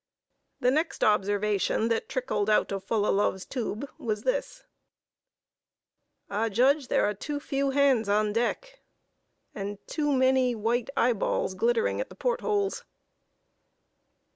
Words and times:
The 0.61 0.71
next 0.71 1.03
observation 1.03 1.89
that 1.89 2.09
trickled 2.09 2.49
out 2.49 2.71
of 2.71 2.83
Fullalove's 2.83 3.45
tube 3.45 3.87
was 3.99 4.23
this: 4.23 4.63
"I 6.27 6.49
judge 6.49 6.87
there 6.87 7.07
are 7.07 7.13
too 7.13 7.39
few 7.39 7.69
hands 7.69 8.09
on 8.09 8.33
deck, 8.33 8.79
and 9.53 9.77
too 9.85 10.11
many—white—eyeballs—glittering 10.11 12.01
at 12.01 12.09
the 12.09 12.15
portholes." 12.15 12.83